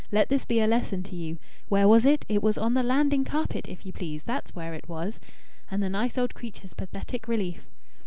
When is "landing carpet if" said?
2.81-3.85